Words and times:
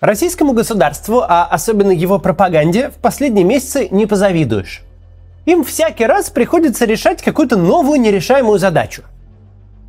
Российскому 0.00 0.52
государству, 0.52 1.24
а 1.26 1.44
особенно 1.44 1.90
его 1.90 2.20
пропаганде, 2.20 2.90
в 2.90 2.94
последние 2.94 3.44
месяцы 3.44 3.88
не 3.90 4.06
позавидуешь. 4.06 4.82
Им 5.44 5.64
всякий 5.64 6.06
раз 6.06 6.30
приходится 6.30 6.84
решать 6.84 7.20
какую-то 7.20 7.56
новую 7.56 8.00
нерешаемую 8.00 8.60
задачу. 8.60 9.02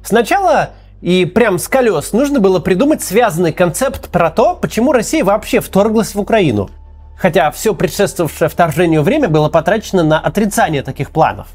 Сначала 0.03 0.71
и 1.01 1.25
прям 1.25 1.59
с 1.59 1.67
колес 1.67 2.11
нужно 2.11 2.39
было 2.39 2.59
придумать 2.59 3.03
связанный 3.03 3.53
концепт 3.53 4.09
про 4.09 4.31
то, 4.31 4.55
почему 4.55 4.93
Россия 4.93 5.23
вообще 5.23 5.59
вторглась 5.59 6.15
в 6.15 6.19
Украину. 6.19 6.71
Хотя 7.15 7.51
все 7.51 7.75
предшествовавшее 7.75 8.49
вторжению 8.49 9.03
время 9.03 9.29
было 9.29 9.49
потрачено 9.49 10.01
на 10.01 10.19
отрицание 10.19 10.81
таких 10.81 11.11
планов. 11.11 11.49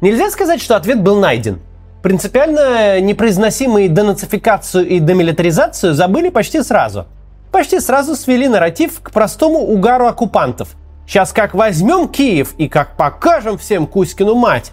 Нельзя 0.00 0.28
сказать, 0.30 0.60
что 0.60 0.74
ответ 0.74 1.00
был 1.00 1.20
найден. 1.20 1.60
Принципиально 2.02 3.00
непроизносимые 3.00 3.88
денацификацию 3.88 4.88
и 4.88 4.98
демилитаризацию 4.98 5.94
забыли 5.94 6.30
почти 6.30 6.60
сразу. 6.62 7.06
Почти 7.54 7.78
сразу 7.78 8.16
свели 8.16 8.48
нарратив 8.48 9.00
к 9.00 9.12
простому 9.12 9.60
угару 9.60 10.06
оккупантов. 10.06 10.74
Сейчас 11.06 11.32
как 11.32 11.54
возьмем 11.54 12.08
Киев 12.08 12.52
и 12.58 12.66
как 12.68 12.96
покажем 12.96 13.58
всем 13.58 13.86
Кузькину 13.86 14.34
мать. 14.34 14.72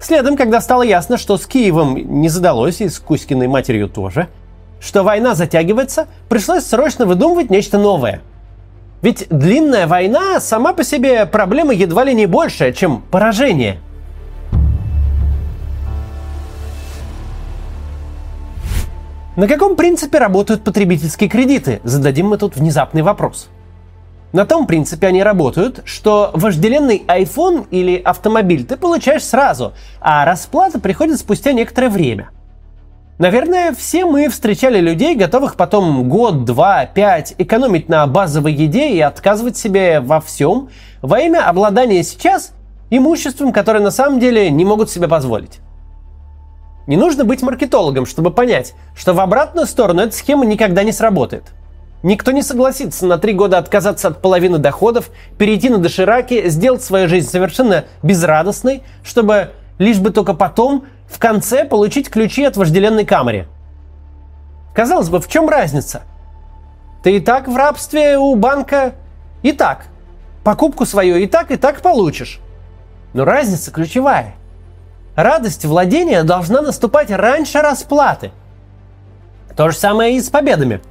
Следом, 0.00 0.36
когда 0.36 0.60
стало 0.60 0.84
ясно, 0.84 1.18
что 1.18 1.36
с 1.36 1.44
Киевом 1.44 1.96
не 1.96 2.28
задалось 2.28 2.80
и 2.80 2.88
с 2.88 3.00
Кузькиной 3.00 3.48
матерью 3.48 3.88
тоже, 3.88 4.28
что 4.78 5.02
война 5.02 5.34
затягивается, 5.34 6.06
пришлось 6.28 6.64
срочно 6.66 7.04
выдумывать 7.04 7.50
нечто 7.50 7.78
новое. 7.78 8.20
Ведь 9.02 9.26
длинная 9.28 9.88
война 9.88 10.38
сама 10.38 10.74
по 10.74 10.84
себе 10.84 11.26
проблема 11.26 11.74
едва 11.74 12.04
ли 12.04 12.14
не 12.14 12.26
большая, 12.26 12.72
чем 12.72 13.02
поражение. 13.10 13.80
На 19.38 19.46
каком 19.46 19.76
принципе 19.76 20.18
работают 20.18 20.64
потребительские 20.64 21.30
кредиты? 21.30 21.80
Зададим 21.84 22.26
мы 22.26 22.38
тут 22.38 22.56
внезапный 22.56 23.02
вопрос. 23.02 23.50
На 24.32 24.44
том 24.44 24.66
принципе 24.66 25.06
они 25.06 25.22
работают, 25.22 25.82
что 25.84 26.32
вожделенный 26.34 27.04
iPhone 27.06 27.68
или 27.70 27.94
автомобиль 27.98 28.64
ты 28.64 28.76
получаешь 28.76 29.22
сразу, 29.22 29.74
а 30.00 30.24
расплата 30.24 30.80
приходит 30.80 31.20
спустя 31.20 31.52
некоторое 31.52 31.88
время. 31.88 32.30
Наверное, 33.20 33.72
все 33.74 34.06
мы 34.06 34.28
встречали 34.28 34.80
людей, 34.80 35.14
готовых 35.14 35.54
потом 35.54 36.08
год, 36.08 36.44
два, 36.44 36.86
пять 36.86 37.36
экономить 37.38 37.88
на 37.88 38.08
базовой 38.08 38.54
еде 38.54 38.90
и 38.90 39.00
отказывать 39.00 39.56
себе 39.56 40.00
во 40.00 40.20
всем 40.20 40.68
во 41.00 41.20
имя 41.20 41.48
обладания 41.48 42.02
сейчас 42.02 42.54
имуществом, 42.90 43.52
которое 43.52 43.84
на 43.84 43.92
самом 43.92 44.18
деле 44.18 44.50
не 44.50 44.64
могут 44.64 44.90
себе 44.90 45.06
позволить. 45.06 45.60
Не 46.88 46.96
нужно 46.96 47.24
быть 47.24 47.42
маркетологом, 47.42 48.04
чтобы 48.04 48.32
понять, 48.32 48.74
что 48.96 49.14
в 49.14 49.20
обратную 49.20 49.68
сторону 49.68 50.02
эта 50.02 50.16
схема 50.16 50.44
никогда 50.44 50.82
не 50.82 50.90
сработает– 50.90 51.44
Никто 52.02 52.30
не 52.30 52.42
согласится 52.42 53.06
на 53.06 53.18
три 53.18 53.32
года 53.32 53.58
отказаться 53.58 54.08
от 54.08 54.22
половины 54.22 54.58
доходов, 54.58 55.10
перейти 55.36 55.68
на 55.68 55.78
дошираки, 55.78 56.48
сделать 56.48 56.82
свою 56.82 57.08
жизнь 57.08 57.28
совершенно 57.28 57.86
безрадостной, 58.04 58.84
чтобы 59.02 59.50
лишь 59.78 59.98
бы 59.98 60.10
только 60.10 60.34
потом, 60.34 60.84
в 61.08 61.18
конце, 61.18 61.64
получить 61.64 62.08
ключи 62.08 62.44
от 62.44 62.56
вожделенной 62.56 63.04
камеры. 63.04 63.48
Казалось 64.74 65.08
бы, 65.08 65.20
в 65.20 65.28
чем 65.28 65.48
разница? 65.48 66.02
Ты 67.02 67.16
и 67.16 67.20
так 67.20 67.48
в 67.48 67.56
рабстве 67.56 68.16
у 68.16 68.36
банка, 68.36 68.94
и 69.42 69.50
так. 69.50 69.86
Покупку 70.44 70.86
свою 70.86 71.16
и 71.16 71.26
так, 71.26 71.50
и 71.50 71.56
так 71.56 71.80
получишь. 71.80 72.38
Но 73.12 73.24
разница 73.24 73.72
ключевая. 73.72 74.34
Радость 75.18 75.64
владения 75.64 76.22
должна 76.22 76.62
наступать 76.62 77.10
раньше 77.10 77.60
расплаты. 77.60 78.30
То 79.56 79.68
же 79.70 79.76
самое 79.76 80.16
и 80.16 80.20
с 80.20 80.30
победами– 80.30 80.80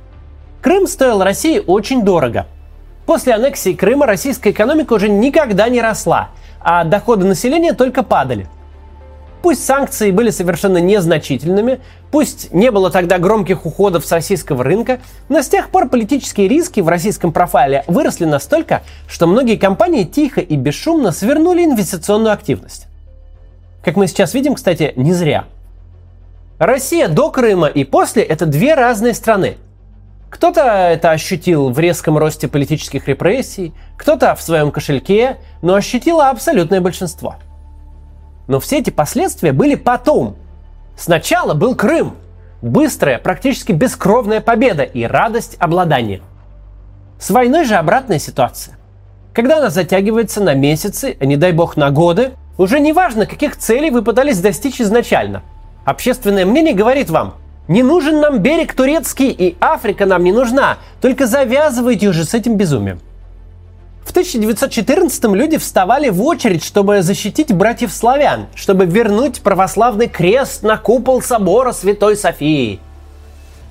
Крым 0.61 0.85
стоил 0.85 1.23
России 1.23 1.63
очень 1.65 2.03
дорого. 2.03 2.45
После 3.05 3.33
аннексии 3.33 3.71
Крыма 3.71 4.05
российская 4.05 4.51
экономика 4.51 4.91
уже 4.91 5.07
никогда 5.07 5.69
не 5.69 5.79
росла, 5.79 6.31
а 6.59 6.83
доходы 6.83 7.25
населения 7.25 7.71
только 7.71 8.03
падали. 8.03 8.49
Пусть 9.41 9.63
санкции 9.63 10.11
были 10.11 10.29
совершенно 10.29 10.79
незначительными, 10.79 11.79
пусть 12.11 12.51
не 12.51 12.69
было 12.69 12.91
тогда 12.91 13.19
громких 13.19 13.65
уходов 13.65 14.05
с 14.05 14.11
российского 14.11 14.61
рынка, 14.61 14.99
но 15.29 15.41
с 15.41 15.47
тех 15.47 15.69
пор 15.69 15.87
политические 15.87 16.49
риски 16.49 16.81
в 16.81 16.89
российском 16.89 17.31
профайле 17.31 17.85
выросли 17.87 18.25
настолько, 18.25 18.83
что 19.07 19.25
многие 19.25 19.55
компании 19.55 20.03
тихо 20.03 20.41
и 20.41 20.57
бесшумно 20.57 21.13
свернули 21.13 21.63
инвестиционную 21.63 22.33
активность. 22.33 22.86
Как 23.83 23.95
мы 23.95 24.07
сейчас 24.07 24.33
видим, 24.33 24.55
кстати, 24.55 24.93
не 24.95 25.13
зря. 25.13 25.45
Россия 26.59 27.07
до 27.07 27.29
Крыма 27.31 27.67
и 27.67 27.83
после– 27.83 28.23
это 28.23 28.45
две 28.45 28.73
разные 28.73 29.13
страны– 29.13 29.57
кто-то 30.29 30.61
это 30.61 31.11
ощутил 31.11 31.69
в 31.69 31.79
резком 31.79 32.17
росте 32.17 32.47
политических 32.47 33.07
репрессий, 33.07 33.73
кто-то 33.97 34.35
в 34.35 34.41
своем 34.41 34.71
кошельке, 34.71 35.37
но 35.61 35.75
ощутило 35.75 36.29
абсолютное 36.29 36.81
большинство. 36.81 37.35
Но 38.47 38.59
все 38.59 38.79
эти 38.79 38.89
последствия 38.89 39.53
были 39.53 39.75
потом. 39.75 40.35
Сначала 40.97 41.53
был 41.53 41.75
Крым. 41.75 42.15
Быстрая, 42.61 43.19
практически 43.19 43.71
бескровная 43.71 44.41
победа 44.41 44.83
и 44.83 45.03
радость 45.03 45.55
обладания. 45.59 46.21
С 47.19 47.29
войной 47.29 47.65
же 47.65 47.75
обратная 47.75 48.19
ситуация. 48.19 48.77
Когда 49.33 49.59
она 49.59 49.69
затягивается 49.69 50.41
на 50.41 50.55
месяцы, 50.55 51.15
а 51.19 51.25
не 51.25 51.37
дай 51.37 51.51
бог 51.51 51.77
на 51.77 51.91
годы, 51.91 52.31
уже 52.57 52.79
не 52.79 52.93
важно, 52.93 53.25
каких 53.25 53.57
целей 53.57 53.89
вы 53.89 54.01
пытались 54.01 54.39
достичь 54.39 54.81
изначально. 54.81 55.43
Общественное 55.85 56.45
мнение 56.45 56.73
говорит 56.73 57.09
вам– 57.09 57.35
не 57.67 57.83
нужен 57.83 58.21
нам 58.21 58.39
берег 58.39 58.73
турецкий, 58.73 59.29
и 59.29 59.57
Африка 59.59 60.05
нам 60.05 60.23
не 60.23 60.31
нужна. 60.31 60.77
Только 61.01 61.27
завязывайте 61.27 62.07
уже 62.07 62.23
с 62.23 62.33
этим 62.33 62.55
безумием. 62.55 62.99
В 64.05 64.13
1914-м 64.13 65.35
люди 65.35 65.57
вставали 65.57 66.07
в 66.07 66.23
очередь, 66.23 66.63
чтобы 66.63 67.01
защитить 67.01 67.53
братьев 67.53 67.91
славян, 67.91 68.47
чтобы 68.55 68.85
вернуть 68.85 69.41
православный 69.41 70.07
крест 70.07 70.63
на 70.63 70.77
купол 70.77 71.21
собора 71.21 71.73
Святой 71.73 72.15
Софии. 72.15 72.79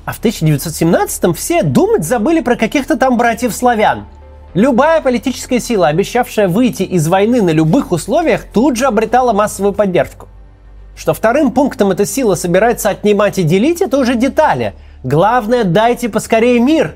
А 0.04 0.12
в 0.12 0.20
1917-м 0.20 1.32
все 1.32 1.62
думать 1.62 2.04
забыли 2.04 2.40
про 2.40 2.54
каких-то 2.54 2.98
там 2.98 3.16
братьев 3.16 3.54
славян. 3.54 4.04
Любая 4.54 5.00
политическая 5.00 5.60
сила, 5.60 5.88
обещавшая 5.88 6.48
выйти 6.48 6.82
из 6.82 7.08
войны 7.08 7.42
на 7.42 7.50
любых 7.50 7.92
условиях, 7.92 8.44
тут 8.44 8.76
же 8.76 8.86
обретала 8.86 9.32
массовую 9.32 9.74
поддержку. 9.74 10.28
Что 10.96 11.12
вторым 11.12 11.52
пунктом 11.52 11.90
эта 11.90 12.06
сила 12.06 12.34
собирается 12.36 12.88
отнимать 12.88 13.38
и 13.38 13.42
делить, 13.42 13.82
это 13.82 13.98
уже 13.98 14.14
детали. 14.14 14.74
Главное, 15.04 15.64
дайте 15.64 16.08
поскорее 16.08 16.58
мир. 16.58 16.94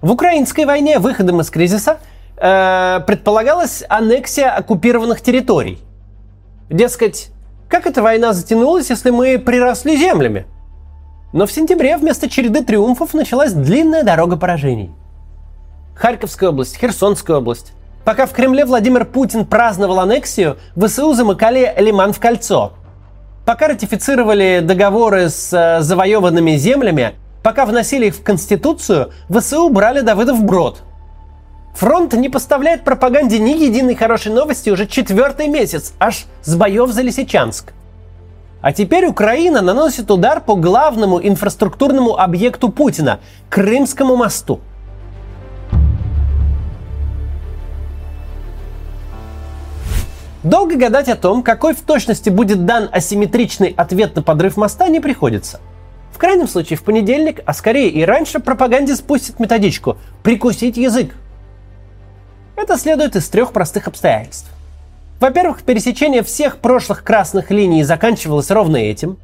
В 0.00 0.10
украинской 0.12 0.64
войне 0.64 0.98
выходом 0.98 1.40
из 1.42 1.50
кризиса 1.50 1.98
э, 2.38 3.00
предполагалась 3.06 3.84
аннексия 3.88 4.50
оккупированных 4.50 5.20
территорий. 5.20 5.78
Дескать, 6.70 7.28
как 7.68 7.86
эта 7.86 8.00
война 8.00 8.32
затянулась, 8.32 8.88
если 8.88 9.10
мы 9.10 9.38
приросли 9.38 9.96
землями? 9.96 10.46
Но 11.34 11.46
в 11.46 11.52
сентябре 11.52 11.98
вместо 11.98 12.30
череды 12.30 12.64
триумфов 12.64 13.12
началась 13.12 13.52
длинная 13.52 14.02
дорога 14.02 14.36
поражений. 14.36 14.90
Харьковская 16.00 16.48
область, 16.48 16.78
Херсонская 16.78 17.36
область, 17.36 17.72
Пока 18.06 18.24
в 18.24 18.32
Кремле 18.32 18.64
Владимир 18.64 19.04
Путин 19.04 19.44
праздновал 19.44 20.00
аннексию, 20.00 20.56
ВСУ 20.74 21.12
замыкали 21.12 21.74
Лиман 21.76 22.14
в 22.14 22.18
кольцо. 22.18 22.72
Пока 23.44 23.68
ратифицировали 23.68 24.60
договоры 24.62 25.28
с 25.28 25.52
э, 25.52 25.82
завоеванными 25.82 26.56
землями, 26.56 27.12
пока 27.42 27.66
вносили 27.66 28.06
их 28.06 28.14
в 28.14 28.22
Конституцию, 28.22 29.12
ВСУ 29.28 29.68
брали 29.68 30.00
Давыдов 30.00 30.38
в 30.38 30.44
брод. 30.44 30.78
Фронт 31.74 32.14
не 32.14 32.30
поставляет 32.30 32.84
пропаганде 32.84 33.38
ни 33.38 33.50
единой 33.50 33.94
хорошей 33.94 34.32
новости 34.32 34.70
уже 34.70 34.86
четвертый 34.86 35.48
месяц, 35.48 35.92
аж 35.98 36.24
с 36.42 36.56
боев 36.56 36.90
за 36.90 37.02
Лисичанск. 37.02 37.74
А 38.62 38.72
теперь 38.72 39.06
Украина 39.06 39.60
наносит 39.60 40.10
удар 40.10 40.40
по 40.40 40.54
главному 40.54 41.20
инфраструктурному 41.22 42.18
объекту 42.18 42.70
Путина– 42.70 43.20
Крымскому 43.50 44.16
мосту– 44.16 44.60
Долго 50.42 50.76
гадать 50.76 51.08
о 51.08 51.16
том, 51.16 51.42
какой 51.42 51.74
в 51.74 51.82
точности 51.82 52.30
будет 52.30 52.64
дан 52.64 52.88
асимметричный 52.90 53.74
ответ 53.76 54.16
на 54.16 54.22
подрыв 54.22 54.56
моста, 54.56 54.88
не 54.88 54.98
приходится. 54.98 55.60
В 56.12 56.18
крайнем 56.18 56.48
случае, 56.48 56.78
в 56.78 56.82
понедельник, 56.82 57.40
а 57.44 57.52
скорее 57.52 57.90
и 57.90 58.02
раньше, 58.04 58.40
пропаганде 58.40 58.94
спустит 58.94 59.38
методичку 59.38 59.98
«прикусить 60.22 60.78
язык». 60.78 61.14
Это 62.56 62.78
следует 62.78 63.16
из 63.16 63.28
трех 63.28 63.52
простых 63.52 63.86
обстоятельств. 63.86 64.50
Во-первых, 65.20 65.62
пересечение 65.62 66.22
всех 66.22 66.58
прошлых 66.58 67.04
красных 67.04 67.50
линий 67.50 67.84
заканчивалось 67.84 68.50
ровно 68.50 68.78
этим. 68.78 69.18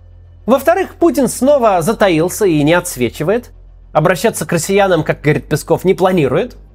Во-вторых, 0.44 0.96
Путин 0.96 1.28
снова 1.28 1.80
затаился 1.80 2.44
и 2.44 2.62
не 2.62 2.74
отсвечивает. 2.74 3.52
Обращаться 3.92 4.44
к 4.44 4.52
россиянам, 4.52 5.02
как 5.02 5.22
говорит 5.22 5.48
Песков, 5.48 5.84
не 5.84 5.94
планирует– 5.94 6.56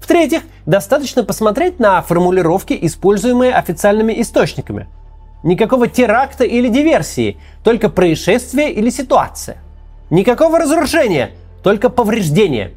в-третьих, 0.00 0.42
достаточно 0.66 1.24
посмотреть 1.24 1.78
на 1.78 2.00
формулировки, 2.02 2.78
используемые 2.80 3.54
официальными 3.54 4.20
источниками. 4.20 4.88
Никакого 5.42 5.88
теракта 5.88 6.44
или 6.44 6.68
диверсии, 6.68 7.38
только 7.62 7.88
происшествие 7.88 8.72
или 8.72 8.90
ситуация. 8.90 9.58
Никакого 10.10 10.58
разрушения, 10.58 11.30
только 11.62 11.88
повреждения. 11.88 12.72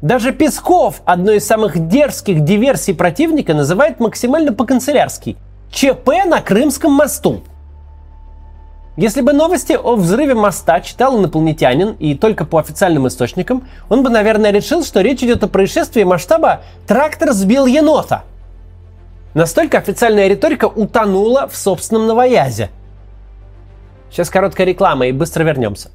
Даже 0.00 0.32
Песков, 0.32 1.02
одной 1.04 1.36
из 1.36 1.46
самых 1.46 1.88
дерзких 1.88 2.40
диверсий 2.40 2.94
противника, 2.94 3.54
называет 3.54 4.00
максимально 4.00 4.52
по-канцелярски– 4.52 5.36
ЧП 5.72 6.26
на 6.26 6.42
Крымском 6.42 6.92
мосту. 6.92 7.42
Если 8.96 9.22
бы 9.22 9.32
новости 9.32 9.72
о 9.72 9.96
взрыве 9.96 10.34
моста 10.34 10.80
читал 10.82 11.18
инопланетянин 11.18 11.96
и 11.98 12.14
только 12.14 12.44
по 12.44 12.58
официальным 12.58 13.08
источникам, 13.08 13.66
он 13.88 14.02
бы, 14.02 14.10
наверное, 14.10 14.50
решил, 14.50 14.84
что 14.84 15.00
речь 15.00 15.22
идет 15.22 15.42
о 15.42 15.48
происшествии 15.48 16.04
масштаба 16.04 16.60
«трактор 16.86 17.32
сбил 17.32 17.64
енота». 17.64 18.24
Настолько 19.32 19.78
официальная 19.78 20.28
риторика 20.28 20.66
утонула 20.66 21.48
в 21.48 21.56
собственном 21.56 22.06
новоязе. 22.06 22.68
Сейчас 24.10 24.28
короткая 24.28 24.66
реклама 24.66 25.06
и 25.06 25.12
быстро 25.12 25.42
вернемся. 25.42 25.90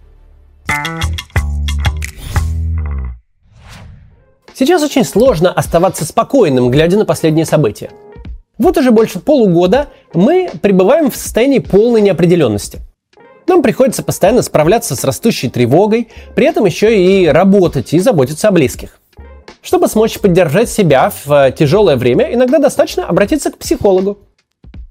Сейчас 4.55 4.81
очень 4.81 5.05
сложно 5.05 5.51
оставаться 5.51 6.03
спокойным, 6.03 6.71
глядя 6.71 6.97
на 6.97 7.05
последние 7.05 7.45
события. 7.45 7.91
Вот 8.57 8.75
уже 8.75 8.89
больше 8.89 9.19
полугода 9.19 9.85
мы 10.15 10.49
пребываем 10.63 11.11
в 11.11 11.15
состоянии 11.15 11.59
полной 11.59 12.01
неопределенности. 12.01 12.86
Нам 13.47 13.61
приходится 13.61 14.03
постоянно 14.03 14.41
справляться 14.41 14.95
с 14.95 15.03
растущей 15.05 15.49
тревогой, 15.49 16.09
при 16.35 16.45
этом 16.45 16.65
еще 16.65 17.01
и 17.01 17.25
работать 17.27 17.93
и 17.93 17.99
заботиться 17.99 18.49
о 18.49 18.51
близких. 18.51 18.99
Чтобы 19.61 19.87
смочь 19.87 20.19
поддержать 20.19 20.69
себя 20.69 21.09
в 21.09 21.31
э, 21.31 21.51
тяжелое 21.51 21.95
время, 21.95 22.33
иногда 22.33 22.59
достаточно 22.59 23.05
обратиться 23.05 23.51
к 23.51 23.57
психологу. 23.57 24.19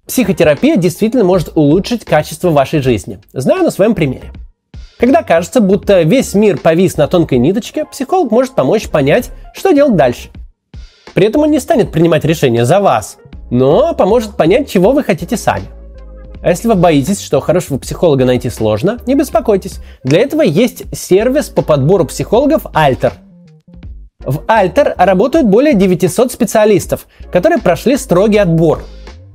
Психотерапия 0.07 0.77
действительно 0.77 1.25
может 1.25 1.57
улучшить 1.57 2.05
качество 2.05 2.51
вашей 2.51 2.81
жизни. 2.81 3.21
Знаю 3.33 3.63
на 3.63 3.71
своем 3.71 3.95
примере. 3.95 4.33
Когда 4.99 5.23
кажется, 5.23 5.61
будто 5.61 6.03
весь 6.03 6.33
мир 6.35 6.59
повис 6.59 6.97
на 6.97 7.09
тонкой 7.09 7.39
ниточке, 7.39 7.85
психолог 7.85 8.31
может 8.31 8.55
помочь 8.55 8.89
понять, 8.89 9.31
что 9.55 9.73
делать 9.73 9.97
дальше. 9.97 10.31
При 11.13 11.27
этом 11.27 11.43
он 11.43 11.51
не 11.51 11.61
станет 11.61 11.93
принимать 11.93 12.25
решения 12.25 12.65
за 12.65 12.81
вас, 12.81 13.19
но 13.51 13.95
поможет 13.95 14.37
понять, 14.37 14.71
чего 14.71 14.93
вы 14.93 15.03
хотите 15.03 15.37
сами. 15.37 15.67
А 16.47 16.51
если 16.51 16.69
вы 16.69 16.77
боитесь, 16.77 17.21
что 17.23 17.41
хорошего 17.41 17.77
психолога 17.77 18.25
найти 18.25 18.51
сложно, 18.51 19.01
не 19.05 19.17
беспокойтесь. 19.17 19.81
Для 20.05 20.21
этого 20.21 20.43
есть 20.43 20.85
сервис 20.97 21.47
по 21.47 21.61
подбору 21.61 22.05
психологов 22.05 22.67
Alter. 22.67 23.15
В 24.21 24.45
Alter 24.47 24.95
работают 24.97 25.49
более 25.49 25.75
900 25.75 26.31
специалистов, 26.31 27.09
которые 27.33 27.59
прошли 27.59 27.97
строгий 27.97 28.39
отбор. 28.39 28.85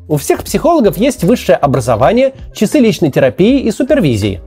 У 0.07 0.15
всех 0.15 0.45
психологов 0.45 0.95
есть 0.95 1.25
высшее 1.25 1.57
образование, 1.57 2.33
часы 2.55 2.79
личной 2.79 3.11
терапии 3.11 3.59
и 3.59 3.71
супервизии. 3.71 4.39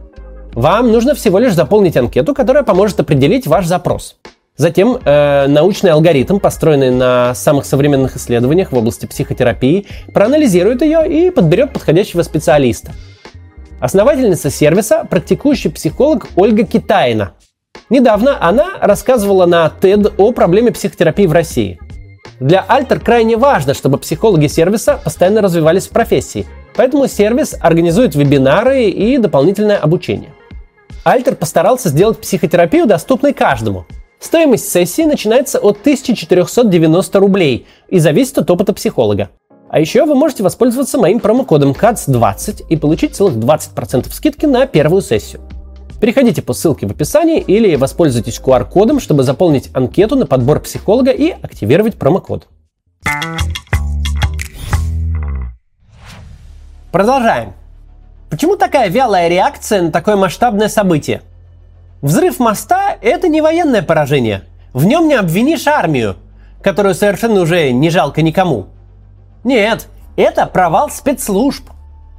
Вам 0.54 0.90
нужно 0.90 1.14
всего 1.14 1.38
лишь 1.38 1.52
заполнить 1.52 1.98
анкету, 1.98 2.34
которая 2.34 2.62
поможет 2.62 2.98
определить 2.98 3.46
ваш 3.46 3.66
запрос. 3.66 4.16
Затем 4.56 5.00
э, 5.04 5.48
научный 5.48 5.90
алгоритм, 5.90 6.38
построенный 6.38 6.92
на 6.92 7.34
самых 7.34 7.64
современных 7.64 8.16
исследованиях 8.16 8.70
в 8.70 8.76
области 8.76 9.04
психотерапии, 9.04 9.86
проанализирует 10.12 10.80
ее 10.82 11.08
и 11.08 11.30
подберет 11.30 11.72
подходящего 11.72 12.22
специалиста. 12.22 12.92
Основательница 13.80 14.50
сервиса– 14.50 15.04
практикующий 15.10 15.72
психолог 15.72 16.28
Ольга 16.36 16.62
Китайна. 16.62 17.32
Недавно 17.90 18.38
она 18.40 18.78
рассказывала 18.80 19.44
на 19.46 19.72
TED 19.80 20.14
о 20.18 20.30
проблеме 20.30 20.70
психотерапии 20.70 21.26
в 21.26 21.32
России. 21.32 21.80
Для 22.38 22.64
Альтер 22.68 23.00
крайне 23.00 23.36
важно, 23.36 23.74
чтобы 23.74 23.98
психологи 23.98 24.46
сервиса 24.46 25.00
постоянно 25.02 25.42
развивались 25.42 25.88
в 25.88 25.90
профессии, 25.90 26.46
поэтому 26.76 27.08
сервис 27.08 27.56
организует 27.60 28.14
вебинары 28.14 28.84
и 28.84 29.18
дополнительное 29.18 29.78
обучение. 29.78 30.32
Альтер 31.02 31.34
постарался 31.34 31.88
сделать 31.88 32.20
психотерапию 32.20 32.86
доступной 32.86 33.32
каждому– 33.32 33.84
Стоимость 34.24 34.70
сессии 34.70 35.02
начинается 35.02 35.58
от 35.58 35.80
1490 35.80 37.20
рублей 37.20 37.66
и 37.88 37.98
зависит 37.98 38.38
от 38.38 38.50
опыта 38.50 38.72
психолога. 38.72 39.28
А 39.68 39.78
еще 39.78 40.06
вы 40.06 40.14
можете 40.14 40.42
воспользоваться 40.42 40.96
моим 40.96 41.20
промокодом 41.20 41.72
CATS20 41.72 42.64
и 42.70 42.76
получить 42.78 43.14
целых 43.14 43.34
20% 43.34 44.10
скидки 44.10 44.46
на 44.46 44.64
первую 44.64 45.02
сессию. 45.02 45.42
Переходите 46.00 46.40
по 46.40 46.54
ссылке 46.54 46.86
в 46.86 46.92
описании 46.92 47.38
или 47.38 47.76
воспользуйтесь 47.76 48.40
QR-кодом, 48.42 48.98
чтобы 48.98 49.24
заполнить 49.24 49.68
анкету 49.74 50.16
на 50.16 50.24
подбор 50.24 50.60
психолога 50.60 51.10
и 51.10 51.28
активировать 51.28 51.96
промокод. 51.96 52.48
Продолжаем. 56.90 57.52
Почему 58.30 58.56
такая 58.56 58.88
вялая 58.88 59.28
реакция 59.28 59.82
на 59.82 59.92
такое 59.92 60.16
масштабное 60.16 60.68
событие? 60.68 61.20
Взрыв 62.04 62.38
моста– 62.38 62.98
это 63.00 63.28
не 63.28 63.40
военное 63.40 63.80
поражение. 63.80 64.42
В 64.74 64.84
нем 64.84 65.08
не 65.08 65.14
обвинишь 65.14 65.66
армию, 65.66 66.16
которую 66.62 66.94
совершенно 66.94 67.40
уже 67.40 67.72
не 67.72 67.88
жалко 67.88 68.20
никому. 68.20 68.66
Нет, 69.42 69.88
это 70.14 70.44
провал 70.44 70.90
спецслужб, 70.90 71.64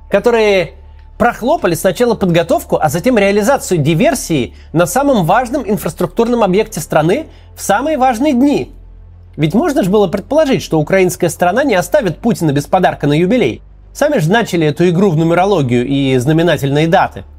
которые 0.10 0.72
прохлопали 1.20 1.76
сначала 1.76 2.16
подготовку, 2.16 2.80
а 2.82 2.90
затем 2.90 3.20
реализацию 3.20 3.78
диверсии 3.78 4.56
на 4.74 4.88
самом 4.88 5.24
важном 5.24 5.70
инфраструктурном 5.70 6.42
объекте 6.42 6.80
страны 6.80 7.28
в 7.56 7.62
самые 7.62 8.00
важные 8.00 8.34
дни. 8.34 8.72
Ведь 9.38 9.54
можно 9.54 9.84
же 9.84 9.92
было 9.92 10.08
предположить, 10.08 10.64
что 10.64 10.80
украинская 10.80 11.30
страна 11.30 11.64
не 11.64 11.76
оставит 11.76 12.18
Путина 12.22 12.54
без 12.54 12.66
подарка 12.66 13.06
на 13.06 13.14
юбилей. 13.14 13.62
Сами 13.94 14.18
же 14.18 14.32
начали 14.32 14.66
эту 14.66 14.90
игру 14.90 15.12
в 15.12 15.16
нумерологию 15.16 15.86
и 15.86 16.18
знаменательные 16.18 16.88
даты– 16.88 17.24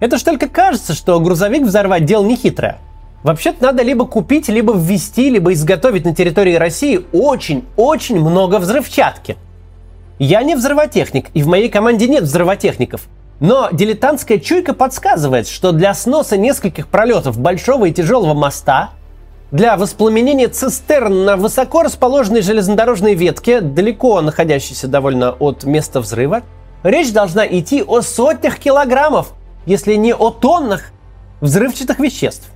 это 0.00 0.18
ж 0.18 0.22
только 0.22 0.48
кажется, 0.48 0.94
что 0.94 1.20
грузовик 1.20 1.62
взорвать 1.62 2.04
дело 2.04 2.24
не 2.24 2.36
хитрое. 2.36 2.78
Вообще-то 3.22 3.62
надо 3.62 3.82
либо 3.82 4.06
купить, 4.06 4.48
либо 4.48 4.74
ввести, 4.74 5.28
либо 5.28 5.52
изготовить 5.52 6.06
на 6.06 6.14
территории 6.14 6.54
России 6.54 7.04
очень-очень 7.12 8.18
много 8.18 8.58
взрывчатки. 8.58 9.36
Я 10.18 10.42
не 10.42 10.54
взрывотехник, 10.54 11.28
и 11.34 11.42
в 11.42 11.46
моей 11.46 11.68
команде 11.68 12.08
нет 12.08 12.24
взрывотехников. 12.24 13.02
Но 13.40 13.68
дилетантская 13.72 14.38
чуйка 14.38 14.74
подсказывает, 14.74 15.48
что 15.48 15.72
для 15.72 15.94
сноса 15.94 16.36
нескольких 16.36 16.88
пролетов 16.88 17.38
большого 17.38 17.86
и 17.86 17.92
тяжелого 17.92 18.34
моста, 18.34 18.90
для 19.50 19.76
воспламенения 19.76 20.48
цистерн 20.48 21.24
на 21.24 21.36
высоко 21.36 21.82
расположенной 21.82 22.42
железнодорожной 22.42 23.14
ветке, 23.14 23.60
далеко 23.60 24.20
находящейся 24.20 24.88
довольно 24.88 25.32
от 25.32 25.64
места 25.64 26.00
взрыва, 26.00 26.42
речь 26.82 27.12
должна 27.12 27.46
идти 27.46 27.82
о 27.82 28.02
сотнях 28.02 28.58
килограммов, 28.58 29.32
если 29.66 29.94
не 29.94 30.14
о 30.14 30.30
тоннах 30.30 30.92
взрывчатых 31.40 31.98
веществ. 31.98 32.48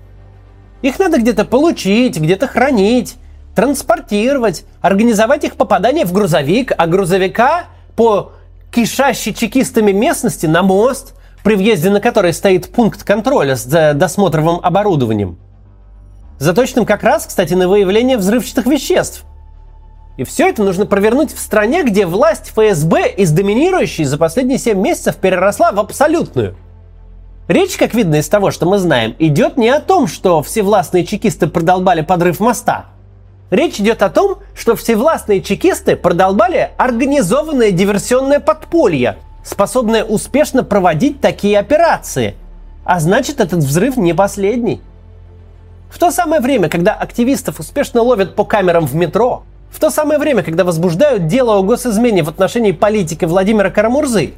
Их 0.82 0.98
надо 0.98 1.18
где-то 1.18 1.44
получить, 1.44 2.18
где-то 2.18 2.46
хранить, 2.46 3.16
транспортировать, 3.54 4.64
организовать 4.80 5.44
их 5.44 5.56
попадание 5.56 6.04
в 6.04 6.12
грузовик, 6.12 6.72
а 6.76 6.86
грузовика 6.86 7.66
по 7.96 8.32
кишащей 8.70 9.32
чекистами 9.32 9.92
местности 9.92 10.46
на 10.46 10.62
мост, 10.62 11.14
при 11.42 11.54
въезде 11.54 11.90
на 11.90 12.00
который 12.00 12.32
стоит 12.32 12.70
пункт 12.70 13.04
контроля 13.04 13.54
с 13.56 13.64
досмотровым 13.94 14.60
оборудованием. 14.62 15.38
Заточенным 16.38 16.84
как 16.84 17.02
раз, 17.02 17.26
кстати, 17.26 17.54
на 17.54 17.68
выявление 17.68 18.18
взрывчатых 18.18 18.66
веществ. 18.66 19.24
И 20.16 20.24
все 20.24 20.48
это 20.48 20.62
нужно 20.62 20.86
провернуть 20.86 21.32
в 21.32 21.38
стране, 21.38 21.82
где 21.82 22.06
власть 22.06 22.50
ФСБ 22.50 23.08
из 23.08 23.30
доминирующей 23.30 24.04
за 24.04 24.18
последние 24.18 24.58
7 24.58 24.78
месяцев 24.78 25.16
переросла 25.16 25.72
в 25.72 25.80
абсолютную– 25.80 26.56
Речь, 27.46 27.76
как 27.76 27.92
видно 27.92 28.16
из 28.16 28.28
того, 28.28 28.50
что 28.50 28.64
мы 28.64 28.78
знаем, 28.78 29.14
идет 29.18 29.58
не 29.58 29.68
о 29.68 29.80
том, 29.80 30.06
что 30.06 30.42
всевластные 30.42 31.04
чекисты 31.04 31.46
продолбали 31.46 32.00
подрыв 32.00 32.40
моста. 32.40 32.86
Речь 33.50 33.78
идет 33.78 34.02
о 34.02 34.08
том, 34.08 34.38
что 34.54 34.74
всевластные 34.76 35.42
чекисты 35.42 35.94
продолбали 35.94 36.70
организованное 36.78 37.70
диверсионное 37.70 38.40
подполье, 38.40 39.18
способное 39.44 40.04
успешно 40.04 40.64
проводить 40.64 41.20
такие 41.20 41.58
операции. 41.58 42.34
А 42.86 42.98
значит, 42.98 43.40
этот 43.40 43.58
взрыв 43.58 43.98
не 43.98 44.14
последний. 44.14 44.80
В 45.90 45.98
то 45.98 46.10
самое 46.10 46.40
время, 46.40 46.70
когда 46.70 46.94
активистов 46.94 47.60
успешно 47.60 48.00
ловят 48.00 48.34
по 48.34 48.44
камерам 48.44 48.86
в 48.86 48.94
метро, 48.94 49.42
в 49.70 49.78
то 49.80 49.90
самое 49.90 50.18
время, 50.18 50.42
когда 50.42 50.64
возбуждают 50.64 51.26
дело 51.26 51.58
о 51.58 51.62
госизмене 51.62 52.22
в 52.22 52.28
отношении 52.30 52.72
политики 52.72 53.26
Владимира 53.26 53.70
Карамурзы, 53.70 54.32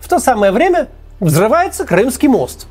в 0.00 0.08
то 0.08 0.18
самое 0.18 0.52
время 0.52 0.88
взрывается 1.22 1.84
Крымский 1.84 2.28
мост. 2.28 2.66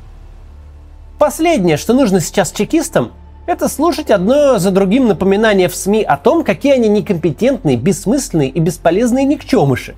Последнее, 1.18 1.76
что 1.76 1.94
нужно 1.94 2.20
сейчас 2.20 2.52
чекистам, 2.52 3.12
это 3.46 3.68
слушать 3.68 4.10
одно 4.10 4.58
за 4.58 4.70
другим 4.70 5.08
напоминания 5.08 5.68
в 5.68 5.74
СМИ 5.74 6.02
о 6.02 6.16
том, 6.16 6.44
какие 6.44 6.74
они 6.74 6.88
некомпетентные, 6.88 7.76
бессмысленные 7.76 8.50
и 8.50 8.60
бесполезные 8.60 9.24
никчемыши. 9.24 9.94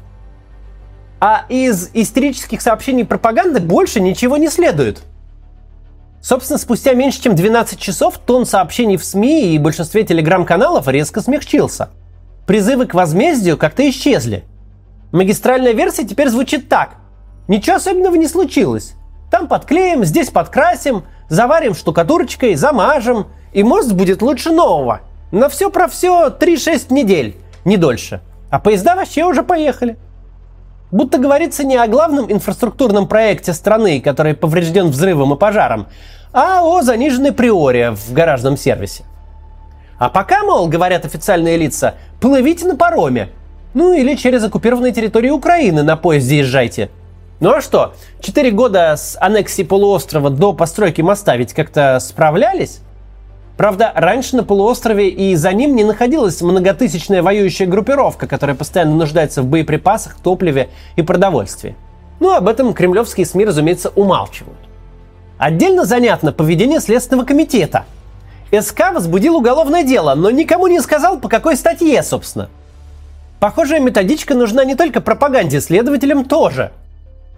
А 1.20 1.46
из 1.48 1.90
истерических 1.94 2.62
сообщений 2.62 3.04
пропаганды 3.04 3.60
больше 3.60 4.00
ничего 4.00 4.36
не 4.36 4.48
следует. 4.48 5.02
Собственно, 6.22 6.58
спустя 6.58 6.94
меньше 6.94 7.22
чем 7.22 7.34
12 7.34 7.78
часов 7.78 8.18
тон 8.18 8.46
сообщений 8.46 8.96
в 8.96 9.04
СМИ 9.04 9.54
и 9.54 9.58
большинстве 9.58 10.04
телеграм-каналов 10.04 10.88
резко 10.88 11.20
смягчился. 11.20 11.90
Призывы 12.46 12.86
к 12.86 12.94
возмездию 12.94 13.58
как-то 13.58 13.88
исчезли. 13.88 14.44
Магистральная 15.12 15.72
версия 15.72 16.06
теперь 16.06 16.28
звучит 16.28 16.68
так– 16.68 16.98
Ничего 17.48 17.76
особенного 17.76 18.14
не 18.14 18.28
случилось. 18.28 18.94
Там 19.30 19.48
подклеим, 19.48 20.04
здесь 20.04 20.30
подкрасим, 20.30 21.04
Заварим 21.28 21.74
штукатурочкой, 21.74 22.54
замажем, 22.54 23.26
и 23.52 23.62
мост 23.62 23.92
будет 23.92 24.20
лучше 24.20 24.50
нового. 24.50 25.00
На 25.32 25.48
все 25.48 25.70
про 25.70 25.88
все 25.88 26.28
3-6 26.28 26.92
недель, 26.92 27.36
не 27.64 27.76
дольше. 27.76 28.20
А 28.50 28.60
поезда 28.60 28.94
вообще 28.94 29.24
уже 29.24 29.42
поехали. 29.42 29.96
Будто 30.90 31.18
говорится 31.18 31.64
не 31.64 31.76
о 31.76 31.88
главном 31.88 32.30
инфраструктурном 32.30 33.08
проекте 33.08 33.52
страны, 33.52 34.00
который 34.00 34.34
поврежден 34.34 34.88
взрывом 34.88 35.34
и 35.34 35.38
пожаром, 35.38 35.86
а 36.32 36.62
о 36.62 36.82
заниженной 36.82 37.32
приоре 37.32 37.92
в 37.92 38.12
гаражном 38.12 38.56
сервисе. 38.56 39.04
А 39.98 40.10
пока, 40.10 40.44
мол, 40.44 40.68
говорят 40.68 41.04
официальные 41.04 41.56
лица, 41.56 41.94
плывите 42.20 42.66
на 42.66 42.76
пароме. 42.76 43.30
Ну 43.72 43.92
или 43.92 44.14
через 44.14 44.44
оккупированные 44.44 44.92
территории 44.92 45.30
Украины 45.30 45.82
на 45.82 45.96
поезде 45.96 46.38
езжайте. 46.38 46.90
Ну 47.40 47.50
а 47.50 47.60
что, 47.60 47.94
четыре 48.20 48.52
года 48.52 48.94
с 48.96 49.18
аннексией 49.20 49.66
полуострова 49.66 50.30
до 50.30 50.52
постройки 50.52 51.00
моста 51.00 51.36
ведь 51.36 51.52
как-то 51.52 51.98
справлялись? 52.00 52.80
Правда, 53.56 53.92
раньше 53.94 54.36
на 54.36 54.44
полуострове 54.44 55.08
и 55.08 55.34
за 55.36 55.52
ним 55.52 55.76
не 55.76 55.84
находилась 55.84 56.40
многотысячная 56.42 57.22
воюющая 57.22 57.66
группировка, 57.66 58.26
которая 58.26 58.56
постоянно 58.56 58.94
нуждается 58.94 59.42
в 59.42 59.46
боеприпасах, 59.46 60.16
топливе 60.16 60.70
и 60.96 61.02
продовольствии. 61.02 61.76
Ну, 62.20 62.32
об 62.32 62.48
этом 62.48 62.72
кремлевские 62.72 63.26
СМИ, 63.26 63.44
разумеется, 63.44 63.90
умалчивают. 63.90 64.58
Отдельно 65.38 65.84
занятно 65.84 66.32
поведение 66.32 66.80
Следственного 66.80 67.26
комитета. 67.26 67.84
СК 68.52 68.92
возбудил 68.92 69.36
уголовное 69.36 69.82
дело, 69.82 70.14
но 70.14 70.30
никому 70.30 70.68
не 70.68 70.80
сказал, 70.80 71.18
по 71.18 71.28
какой 71.28 71.56
статье, 71.56 72.02
собственно. 72.02 72.48
Похожая 73.40 73.80
методичка 73.80 74.34
нужна 74.34 74.64
не 74.64 74.74
только 74.74 75.00
пропаганде, 75.00 75.60
следователям 75.60 76.24
тоже. 76.24 76.72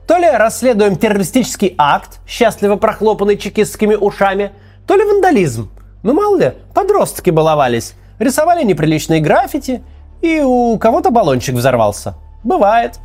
То 0.07 0.19
ли 0.19 0.31
расследуем 0.31 0.97
террористический 0.97 1.75
акт, 1.77 2.21
счастливо 2.29 2.77
прохлопанный 2.77 3.37
чекистскими 3.37 3.97
ушами, 3.97 4.53
то 4.87 4.95
ли 4.95 5.05
вандализм. 5.05 5.71
Ну 6.05 6.15
мало 6.15 6.37
ли, 6.37 6.53
подростки 6.73 7.31
баловались, 7.31 7.95
рисовали 8.21 8.63
неприличные 8.63 9.21
граффити, 9.21 9.83
и 10.23 10.41
у 10.41 10.79
кого-то 10.79 11.11
баллончик 11.11 11.57
взорвался. 11.57 12.15
Бывает. 12.45 13.01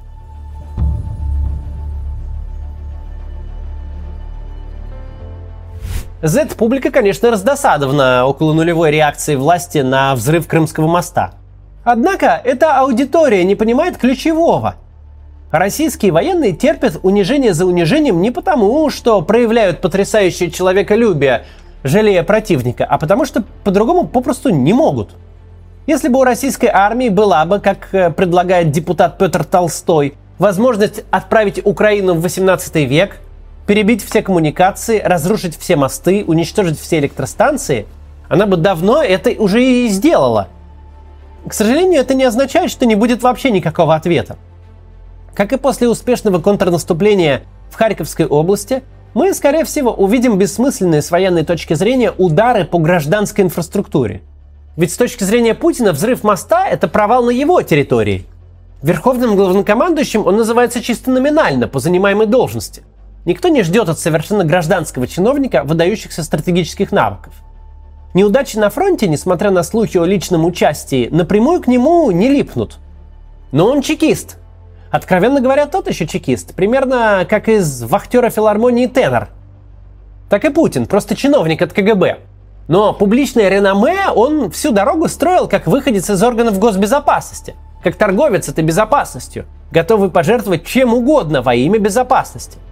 Z-публика, 6.22 6.92
конечно, 6.92 7.32
раздосадована 7.32 8.28
около 8.28 8.54
нулевой 8.54 8.92
реакции 8.92 9.36
власти 9.36 9.80
на 9.80 10.14
взрыв 10.14 10.48
Крымского 10.48 10.88
моста. 10.88 11.32
Однако 11.84 12.40
эта 12.44 12.78
аудитория 12.78 13.44
не 13.44 13.56
понимает 13.56 13.98
ключевого. 13.98 14.76
Российские 15.52 16.12
военные 16.12 16.54
терпят 16.54 17.00
унижение 17.04 17.54
за 17.54 17.66
унижением 17.66 18.22
не 18.22 18.32
потому, 18.32 18.90
что 18.90 19.22
проявляют 19.22 19.82
потрясающее 19.82 20.50
человеколюбие, 20.50 21.44
жалея 21.84 22.24
противника, 22.24 22.86
а 22.86 22.98
потому 22.98 23.26
что 23.26 23.44
по-другому 23.64 24.08
попросту 24.08 24.50
не 24.50 24.74
могут. 24.74 25.12
Если 25.88 26.08
бы 26.08 26.20
у 26.20 26.24
российской 26.24 26.70
армии 26.72 27.10
была 27.10 27.44
бы, 27.46 27.60
как 27.60 27.94
э, 27.94 28.12
предлагает 28.12 28.72
депутат 28.72 29.18
Петр 29.18 29.44
Толстой, 29.44 30.14
возможность 30.40 31.04
отправить 31.12 31.60
Украину 31.66 32.14
в 32.14 32.22
18 32.22 32.76
век– 32.88 33.18
перебить 33.72 34.04
все 34.04 34.22
коммуникации, 34.22 35.00
разрушить 35.00 35.58
все 35.58 35.76
мосты, 35.76 36.26
уничтожить 36.28 36.80
все 36.80 37.00
электростанции, 37.00 37.86
она 38.28 38.46
бы 38.46 38.58
давно 38.58 39.02
это 39.02 39.30
уже 39.42 39.64
и 39.64 39.88
сделала. 39.88 40.50
К 41.48 41.54
сожалению, 41.54 42.02
это 42.02 42.14
не 42.14 42.24
означает, 42.24 42.70
что 42.70 42.86
не 42.86 42.96
будет 42.96 43.24
вообще 43.24 43.50
никакого 43.52 43.96
ответа. 43.96 44.38
Как 45.36 45.54
и 45.54 45.58
после 45.58 45.88
успешного 45.88 46.40
контрнаступления 46.40 47.44
в 47.70 47.76
Харьковской 47.76 48.26
области, 48.26 48.84
мы, 49.14 49.34
скорее 49.34 49.66
всего, 49.66 49.92
увидим 49.92 50.38
бессмысленные 50.38 51.02
с 51.02 51.12
военной 51.12 51.44
точки 51.44 51.74
зрения 51.74 52.12
удары 52.12 52.66
по 52.66 52.80
гражданской 52.80 53.44
инфраструктуре. 53.44 54.22
Ведь 54.78 54.94
с 54.94 54.98
точки 54.98 55.24
зрения 55.24 55.54
Путина 55.54 55.92
взрыв 55.92 56.24
моста– 56.24 56.68
это 56.70 56.88
провал 56.88 57.26
на 57.26 57.32
его 57.32 57.62
территории. 57.62 58.26
Верховным 58.82 59.36
главнокомандующим 59.36 60.26
он 60.26 60.38
называется 60.38 60.82
чисто 60.82 61.12
номинально 61.12 61.68
по 61.68 61.80
занимаемой 61.80 62.26
должности. 62.26 62.84
Никто 63.26 63.50
не 63.50 63.64
ждет 63.64 63.90
от 63.90 64.00
совершенно 64.00 64.44
гражданского 64.44 65.08
чиновника 65.08 65.64
выдающихся 65.64 66.24
стратегических 66.24 66.92
навыков. 66.92 67.34
Неудачи 68.14 68.58
на 68.58 68.70
фронте, 68.70 69.08
несмотря 69.08 69.52
на 69.52 69.64
слухи 69.64 69.98
о 69.98 70.06
личном 70.06 70.46
участии, 70.46 71.10
напрямую 71.12 71.62
к 71.62 71.68
нему 71.68 72.10
не 72.12 72.30
липнут. 72.30 72.80
Но 73.52 73.68
он 73.68 73.82
чекист. 73.82 74.38
Откровенно 74.92 75.42
говоря, 75.42 75.66
тот 75.66 75.88
еще 75.88 76.06
чекист. 76.06 76.54
Примерно 76.54 77.26
как 77.30 77.50
из 77.50 77.84
вахтера 77.84 78.30
филармонии 78.30 78.88
Тенор. 78.88 79.30
Так 80.30 80.46
и 80.46 80.50
Путин, 80.50 80.86
просто 80.86 81.16
чиновник 81.16 81.62
от 81.62 81.74
КГБ. 81.74 82.20
Но 82.68 82.94
публичное 82.94 83.50
реноме 83.50 84.10
он 84.14 84.52
всю 84.52 84.72
дорогу 84.72 85.08
строил 85.08 85.48
как 85.48 85.68
выходец 85.68 86.10
из 86.10 86.22
органов 86.22 86.60
госбезопасности. 86.60 87.56
Как 87.84 87.96
торговец 87.96 88.48
этой 88.48 88.64
безопасностью, 88.64 89.46
готовый 89.72 90.12
пожертвовать 90.12 90.66
чем 90.66 90.94
угодно 90.94 91.42
во 91.42 91.56
имя 91.56 91.80
безопасности– 91.80 92.60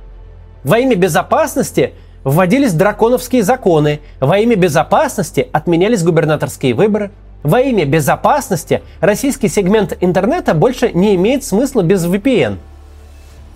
во 0.63 0.79
имя 0.79 0.95
безопасности 0.95 1.93
вводились 2.23 2.73
драконовские 2.73 3.43
законы, 3.43 4.01
во 4.19 4.39
имя 4.39 4.55
безопасности 4.55 5.47
отменялись 5.51 6.03
губернаторские 6.03 6.73
выборы, 6.73 7.11
во 7.43 7.61
имя 7.61 7.85
безопасности 7.85 8.81
российский 8.99 9.47
сегмент 9.47 9.97
интернета 10.01 10.53
больше 10.53 10.91
не 10.91 11.15
имеет 11.15 11.43
смысла 11.43 11.81
без 11.81 12.05
VPN. 12.05 12.57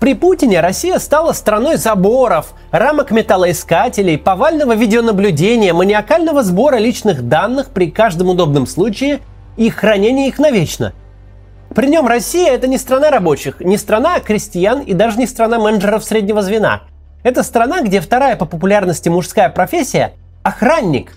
При 0.00 0.14
Путине 0.14 0.60
Россия 0.60 0.98
стала 0.98 1.32
страной 1.32 1.76
заборов, 1.76 2.54
рамок 2.70 3.10
металлоискателей, 3.10 4.18
повального 4.18 4.74
видеонаблюдения, 4.74 5.72
маниакального 5.72 6.42
сбора 6.42 6.76
личных 6.76 7.28
данных 7.28 7.70
при 7.70 7.90
каждом 7.90 8.30
удобном 8.30 8.66
случае 8.66 9.20
и 9.56 9.70
хранения 9.70 10.28
их 10.28 10.38
навечно. 10.38 10.92
При 11.74 11.86
нем 11.86 12.06
Россия 12.06 12.52
это 12.52 12.66
не 12.66 12.78
страна 12.78 13.10
рабочих, 13.10 13.60
не 13.60 13.78
страна 13.78 14.20
крестьян 14.20 14.80
и 14.80 14.92
даже 14.92 15.18
не 15.18 15.26
страна 15.26 15.58
менеджеров 15.58 16.04
среднего 16.04 16.42
звена– 16.42 16.82
это 17.24 17.42
страна, 17.42 17.80
где 17.80 18.00
вторая 18.00 18.36
по 18.36 18.44
популярности 18.44 19.08
мужская 19.08 19.48
профессия– 19.48 20.12
охранник. 20.42 21.16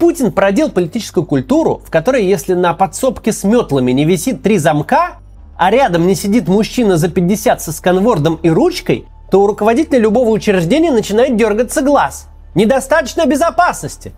Путин 0.00 0.32
породил 0.32 0.70
политическую 0.70 1.26
культуру, 1.26 1.82
в 1.84 1.90
которой 1.90 2.24
если 2.24 2.54
на 2.54 2.72
подсобке 2.72 3.32
с 3.32 3.44
метлами 3.44 3.92
не 3.92 4.06
висит 4.06 4.42
три 4.42 4.56
замка, 4.56 5.18
а 5.58 5.70
рядом 5.70 6.06
не 6.06 6.14
сидит 6.14 6.48
мужчина 6.48 6.96
за 6.96 7.10
50 7.10 7.60
со 7.60 7.70
сканвордом 7.70 8.36
и 8.42 8.48
ручкой, 8.48 9.04
то 9.30 9.42
у 9.42 9.46
руководителя 9.46 9.98
любого 9.98 10.30
учреждения 10.30 10.90
начинает 10.90 11.36
дергаться 11.36 11.82
глаз. 11.82 12.28
Недостаточно 12.54 13.26
безопасности. 13.26 14.14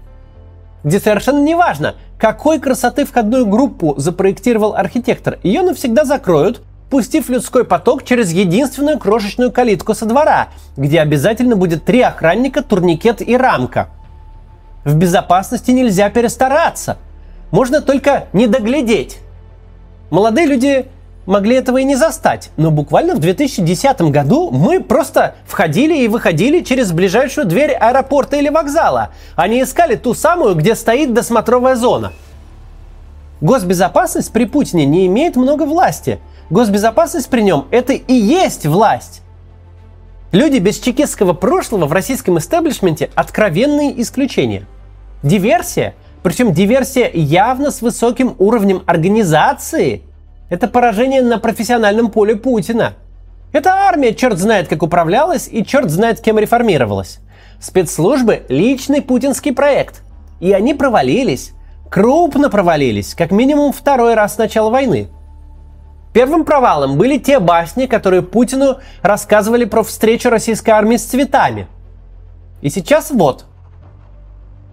Где 0.84 1.00
совершенно 1.00 1.40
не 1.40 1.56
важно, 1.56 1.96
какой 2.16 2.60
красоты 2.60 3.04
входную 3.04 3.44
группу 3.44 3.94
запроектировал 3.96 4.76
архитектор. 4.76 5.40
Ее 5.42 5.62
навсегда 5.62 6.04
закроют, 6.04 6.62
пустив 6.90 7.28
людской 7.28 7.64
поток 7.64 8.04
через 8.04 8.30
единственную 8.30 9.00
крошечную 9.00 9.50
калитку 9.50 9.94
со 9.94 10.06
двора, 10.06 10.50
где 10.76 11.00
обязательно 11.00 11.56
будет 11.56 11.84
три 11.84 12.02
охранника, 12.02 12.62
турникет 12.62 13.20
и 13.20 13.36
рамка. 13.36 13.88
В 14.84 14.94
безопасности 14.94 15.70
нельзя 15.70 16.10
перестараться. 16.10 16.98
Можно 17.50 17.80
только 17.80 18.26
не 18.32 18.46
доглядеть. 18.46 19.18
Молодые 20.10 20.46
люди 20.46 20.86
могли 21.26 21.56
этого 21.56 21.78
и 21.78 21.84
не 21.84 21.94
застать, 21.94 22.50
но 22.56 22.70
буквально 22.70 23.14
в 23.14 23.20
2010 23.20 24.02
году 24.02 24.50
мы 24.50 24.82
просто 24.82 25.36
входили 25.46 25.96
и 25.98 26.08
выходили 26.08 26.62
через 26.62 26.92
ближайшую 26.92 27.46
дверь 27.46 27.72
аэропорта 27.72 28.36
или 28.36 28.48
вокзала, 28.48 29.10
а 29.36 29.46
не 29.48 29.62
искали 29.62 29.94
ту 29.94 30.14
самую, 30.14 30.56
где 30.56 30.74
стоит 30.74 31.14
досмотровая 31.14 31.76
зона. 31.76 32.12
Госбезопасность 33.40 34.32
при 34.32 34.44
Путине 34.44 34.84
не 34.84 35.06
имеет 35.06 35.36
много 35.36 35.64
власти– 35.64 36.18
Госбезопасность 36.52 37.30
при 37.30 37.40
нем– 37.40 37.66
это 37.70 37.94
и 37.94 38.12
есть 38.12 38.66
власть. 38.66 39.21
Люди 40.32 40.56
без 40.56 40.78
чекистского 40.78 41.34
прошлого 41.34 41.84
в 41.84 41.92
российском 41.92 42.38
истеблишменте– 42.38 43.10
откровенные 43.14 44.00
исключения. 44.00 44.66
Диверсия, 45.22 45.94
причем 46.22 46.54
диверсия 46.54 47.10
явно 47.12 47.70
с 47.70 47.82
высоким 47.82 48.34
уровнем 48.38 48.82
организации– 48.86 50.00
это 50.48 50.68
поражение 50.68 51.20
на 51.20 51.36
профессиональном 51.36 52.10
поле 52.10 52.34
Путина. 52.34 52.94
Эта 53.52 53.74
армия 53.74 54.14
черт 54.14 54.38
знает 54.38 54.68
как 54.68 54.82
управлялась 54.82 55.50
и 55.52 55.66
черт 55.66 55.90
знает 55.90 56.20
кем 56.20 56.38
реформировалась. 56.38 57.18
Спецслужбы– 57.60 58.44
личный 58.48 59.02
путинский 59.02 59.52
проект. 59.52 60.02
И 60.40 60.50
они 60.52 60.72
провалились. 60.72 61.52
Крупно 61.90 62.48
провалились, 62.48 63.14
как 63.14 63.32
минимум 63.32 63.70
второй 63.70 64.14
раз 64.14 64.36
с 64.36 64.38
начала 64.38 64.70
войны– 64.70 65.08
Первым 66.12 66.44
провалом 66.44 66.98
были 66.98 67.16
те 67.16 67.38
басни, 67.38 67.86
которые 67.86 68.22
Путину 68.22 68.78
рассказывали 69.00 69.64
про 69.64 69.82
встречу 69.82 70.28
российской 70.28 70.70
армии 70.70 70.96
с 70.96 71.04
цветами. 71.04 71.68
И 72.60 72.68
сейчас 72.68 73.10
вот. 73.10 73.46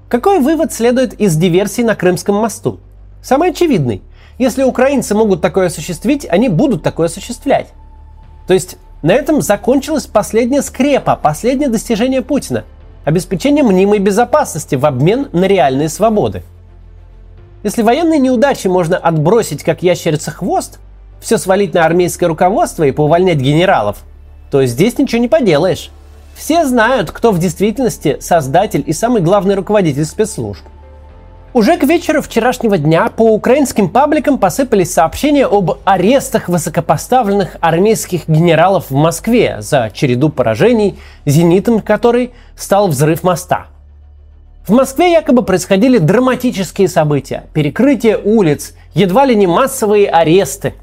Какой 0.10 0.40
вывод 0.40 0.74
следует 0.74 1.14
из 1.14 1.36
диверсии 1.38 1.82
на 1.82 1.96
Крымском 1.96 2.36
мосту? 2.36 2.80
Самый 3.22 3.52
очевидный. 3.52 4.02
Если 4.38 4.64
украинцы 4.64 5.16
могут 5.16 5.42
такое 5.42 5.68
осуществить, 5.68 6.28
они 6.30 6.50
будут 6.50 6.84
такое 6.84 7.08
осуществлять. 7.08 7.68
То 8.48 8.54
есть 8.54 8.78
на 9.02 9.12
этом 9.12 9.42
закончилась 9.42 10.08
последняя 10.08 10.62
скрепа, 10.62 11.16
последнее 11.16 11.70
достижение 11.70 12.22
Путина. 12.22 12.66
обеспечение 13.06 13.64
мнимой 13.64 14.00
безопасности 14.00 14.76
в 14.76 14.86
обмен 14.86 15.30
на 15.32 15.46
реальные 15.46 15.90
свободы. 15.90 16.44
Если 17.64 17.82
военные 17.82 18.20
неудачи 18.20 18.68
можно 18.68 18.98
отбросить 18.98 19.64
как 19.64 19.82
ящерица 19.84 20.32
хвост, 20.32 20.80
все 21.20 21.38
свалить 21.38 21.74
на 21.74 21.86
армейское 21.86 22.30
руководство 22.30 22.84
и 22.84 22.92
поувольнять 22.92 23.38
генералов, 23.38 23.98
то 24.52 24.66
здесь 24.66 24.98
ничего 24.98 25.22
не 25.22 25.28
поделаешь. 25.28 25.92
Все 26.36 26.66
знают, 26.66 27.12
кто 27.12 27.32
в 27.32 27.40
действительности 27.40 28.18
создатель 28.22 28.84
и 28.86 28.94
самый 28.94 29.22
главный 29.22 29.56
руководитель 29.56 30.06
спецслужб. 30.06 30.64
Уже 31.52 31.78
к 31.78 31.84
вечеру 31.84 32.22
вчерашнего 32.22 32.78
дня 32.78 33.10
по 33.10 33.34
украинским 33.34 33.90
пабликам 33.90 34.38
посыпались 34.38 34.94
сообщения 34.94 35.48
об 35.48 35.80
арестах 35.84 36.48
высокопоставленных 36.48 37.58
армейских 37.60 38.30
генералов 38.30 38.92
в 38.92 38.94
Москве 38.94 39.58
за 39.60 39.90
череду 39.92 40.30
поражений, 40.30 41.00
зенитом 41.26 41.80
которой 41.80 42.32
стал 42.56 42.88
взрыв 42.88 43.24
моста. 43.24 43.66
В 44.68 44.72
Москве 44.72 45.12
якобы 45.12 45.42
происходили 45.42 45.98
драматические 45.98 46.88
события, 46.88 47.46
перекрытие 47.54 48.20
улиц, 48.20 48.76
едва 48.94 49.26
ли 49.26 49.36
не 49.36 49.48
массовые 49.48 50.08
аресты. 50.08 50.76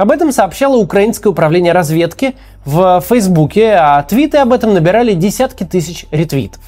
Об 0.00 0.10
этом 0.10 0.32
сообщало 0.32 0.76
Украинское 0.76 1.30
управление 1.30 1.74
разведки 1.74 2.34
в 2.64 3.02
Фейсбуке, 3.02 3.74
а 3.74 4.02
твиты 4.02 4.38
об 4.38 4.52
этом 4.52 4.72
набирали 4.72 5.12
десятки 5.12 5.64
тысяч 5.64 6.06
ретвитов. 6.10 6.62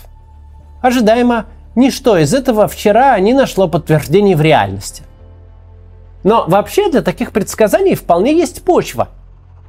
Ожидаемо, 0.82 1.46
Ничто 1.74 2.18
из 2.18 2.34
этого 2.34 2.68
вчера 2.68 3.18
не 3.18 3.32
нашло 3.32 3.66
подтверждений 3.66 4.34
в 4.34 4.42
реальности. 4.42 5.04
Но 6.22 6.44
вообще 6.46 6.90
для 6.90 7.00
таких 7.00 7.32
предсказаний 7.32 7.94
вполне 7.94 8.36
есть 8.36 8.62
почва. 8.62 9.08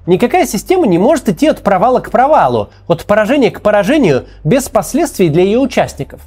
Никакая 0.05 0.46
система 0.46 0.86
не 0.86 0.98
может 0.98 1.29
идти 1.29 1.48
от 1.48 1.62
провала 1.62 2.01
к 2.01 2.12
провалу, 2.12 2.70
от 2.88 3.05
поражения 3.05 3.51
к 3.51 3.62
поражению 3.62 4.25
без 4.43 4.67
последствий 4.67 5.29
для 5.29 5.43
ее 5.43 5.60
участников. 5.60 6.20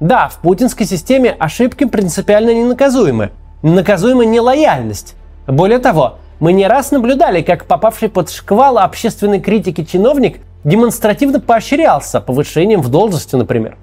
Да, 0.00 0.28
в 0.28 0.38
путинской 0.38 0.86
системе 0.86 1.36
ошибки 1.38 1.84
принципиально 1.84 2.54
ненаказуемы. 2.54 3.32
Наказуема 3.62 4.24
нелояльность. 4.24 5.14
Более 5.46 5.78
того, 5.78 6.18
мы 6.42 6.52
не 6.52 6.66
раз 6.66 6.90
наблюдали, 6.90 7.40
как 7.40 7.66
попавший 7.66 8.08
под 8.08 8.28
шквал 8.28 8.76
общественной 8.76 9.38
критики 9.38 9.84
чиновник 9.84 10.40
демонстративно 10.64 11.38
поощрялся 11.38 12.20
повышением 12.20 12.82
в 12.82 12.88
должности, 12.88 13.36
например. 13.36 13.76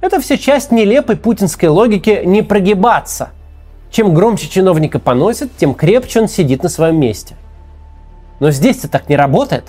Это 0.00 0.20
все 0.20 0.38
часть 0.38 0.70
нелепой 0.70 1.16
путинской 1.16 1.68
логики 1.68 2.22
не 2.24 2.42
прогибаться. 2.42 3.30
Чем 3.90 4.14
громче 4.14 4.48
чиновника 4.48 5.00
поносит, 5.00 5.50
тем 5.56 5.74
крепче 5.74 6.20
он 6.20 6.28
сидит 6.28 6.62
на 6.62 6.68
своем 6.68 7.00
месте. 7.00 7.34
Но 8.38 8.52
здесь-то 8.52 8.86
так 8.88 9.08
не 9.08 9.16
работает. 9.16 9.64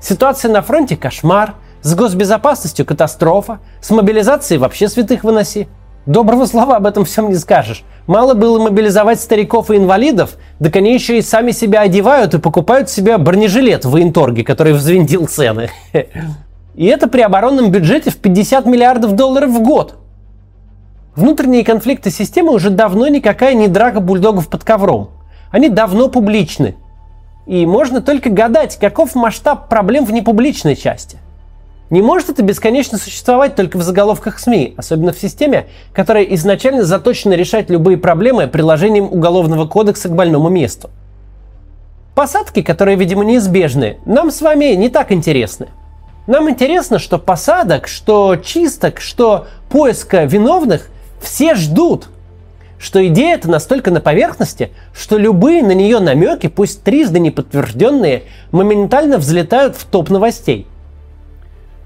Ситуация 0.00 0.50
на 0.50 0.62
фронте 0.62 0.96
кошмар, 0.96 1.54
с 1.82 1.94
госбезопасностью 1.94 2.84
катастрофа, 2.84 3.60
с 3.80 3.90
мобилизацией 3.90 4.58
вообще 4.58 4.88
святых 4.88 5.22
выноси. 5.22 5.68
Доброго 6.06 6.46
слова 6.46 6.76
об 6.76 6.86
этом 6.86 7.04
всем 7.04 7.28
не 7.28 7.36
скажешь. 7.36 7.84
Мало 8.06 8.32
было 8.32 8.58
мобилизовать 8.58 9.20
стариков 9.20 9.70
и 9.70 9.76
инвалидов, 9.76 10.36
так 10.58 10.74
они 10.76 10.94
еще 10.94 11.18
и 11.18 11.22
сами 11.22 11.50
себя 11.50 11.82
одевают 11.82 12.32
и 12.32 12.38
покупают 12.38 12.88
себе 12.88 13.18
бронежилет 13.18 13.84
в 13.84 13.90
военторге, 13.90 14.42
который 14.42 14.72
взвинтил 14.72 15.26
цены. 15.26 15.70
И 16.74 16.86
это 16.86 17.06
при 17.06 17.20
оборонном 17.20 17.70
бюджете 17.70 18.10
в 18.10 18.16
50 18.16 18.64
миллиардов 18.64 19.12
долларов 19.12 19.50
в 19.50 19.62
год. 19.62 19.96
Внутренние 21.14 21.64
конфликты 21.64 22.10
системы 22.10 22.52
уже 22.52 22.70
давно 22.70 23.06
никакая 23.08 23.52
не 23.52 23.68
драка 23.68 24.00
бульдогов 24.00 24.48
под 24.48 24.64
ковром. 24.64 25.10
Они 25.50 25.68
давно 25.68 26.08
публичны. 26.08 26.76
И 27.46 27.66
можно 27.66 28.00
только 28.00 28.30
гадать, 28.30 28.78
каков 28.78 29.14
масштаб 29.14 29.68
проблем 29.68 30.06
в 30.06 30.12
непубличной 30.12 30.76
части. 30.76 31.18
Не 31.90 32.02
может 32.02 32.30
это 32.30 32.42
бесконечно 32.42 32.98
существовать 32.98 33.56
только 33.56 33.76
в 33.76 33.82
заголовках 33.82 34.38
СМИ, 34.38 34.74
особенно 34.76 35.12
в 35.12 35.18
системе, 35.18 35.66
которая 35.92 36.22
изначально 36.22 36.84
заточена 36.84 37.32
решать 37.32 37.68
любые 37.68 37.98
проблемы 37.98 38.46
приложением 38.46 39.06
Уголовного 39.06 39.66
кодекса 39.66 40.08
к 40.08 40.14
больному 40.14 40.48
месту. 40.48 40.90
Посадки, 42.14 42.62
которые, 42.62 42.96
видимо, 42.96 43.24
неизбежны, 43.24 43.98
нам 44.04 44.30
с 44.30 44.40
вами 44.40 44.74
не 44.74 44.88
так 44.88 45.10
интересны. 45.10 45.66
Нам 46.28 46.48
интересно, 46.48 47.00
что 47.00 47.18
посадок, 47.18 47.88
что 47.88 48.36
чисток, 48.36 49.00
что 49.00 49.48
поиска 49.68 50.24
виновных 50.24 50.90
все 51.20 51.56
ждут. 51.56 52.06
Что 52.78 53.04
идея 53.08 53.34
эта 53.34 53.50
настолько 53.50 53.90
на 53.90 54.00
поверхности, 54.00 54.70
что 54.94 55.18
любые 55.18 55.62
на 55.64 55.72
нее 55.72 55.98
намеки, 55.98 56.46
пусть 56.46 56.84
трижды 56.84 57.18
не 57.18 57.32
подтвержденные, 57.32 58.22
моментально 58.52 59.18
взлетают 59.18 59.76
в 59.76 59.84
топ 59.86 60.08
новостей. 60.08 60.66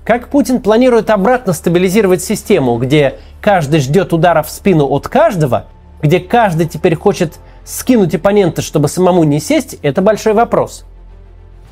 Как 0.05 0.29
Путин 0.29 0.61
планирует 0.61 1.09
обратно 1.09 1.55
стабилизировать 1.55 2.23
систему, 2.23 2.77
где 2.77 3.15
каждый 3.41 3.81
ждет 3.81 4.13
удара 4.13 4.43
в 4.43 4.51
спину 4.51 4.87
от 4.87 5.09
каждого, 5.09 5.65
где 6.03 6.21
каждый 6.21 6.67
теперь 6.67 6.95
хочет 6.95 7.39
скинуть 7.65 8.15
оппонента, 8.15 8.61
чтобы 8.61 8.89
самому 8.89 9.25
не 9.25 9.41
сесть, 9.41 9.79
это 9.81 10.03
большой 10.03 10.35
вопрос. 10.35 10.85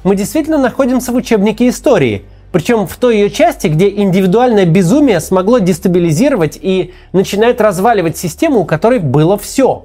Мы 0.02 0.16
действительно 0.16 0.56
находимся 0.56 1.12
в 1.12 1.16
учебнике 1.16 1.68
истории, 1.68 2.24
причем 2.52 2.86
в 2.86 2.96
той 2.96 3.16
ее 3.16 3.30
части, 3.30 3.66
где 3.66 3.90
индивидуальное 3.90 4.64
безумие 4.64 5.20
смогло 5.20 5.58
дестабилизировать 5.58 6.58
и 6.60 6.94
начинает 7.12 7.60
разваливать 7.60 8.16
систему, 8.16 8.60
у 8.60 8.64
которой 8.64 8.98
было 8.98 9.36
все. 9.36 9.84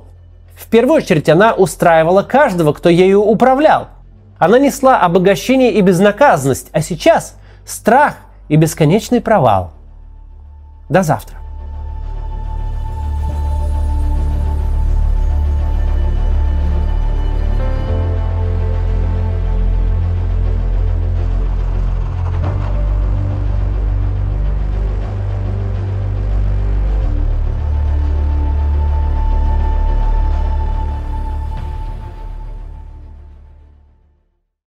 В 0.56 0.68
первую 0.68 0.98
очередь 0.98 1.28
она 1.28 1.54
устраивала 1.54 2.24
каждого, 2.24 2.72
кто 2.72 2.88
ею 2.88 3.22
управлял. 3.22 3.90
Она 4.40 4.58
несла 4.58 5.02
обогащение 5.02 5.74
и 5.74 5.82
безнаказанность, 5.82 6.70
а 6.72 6.82
сейчас 6.82 7.36
страх 7.66 8.16
и 8.50 8.56
бесконечный 8.56 9.22
провал. 9.22 9.72
До 10.90 11.04
завтра. 11.04 11.47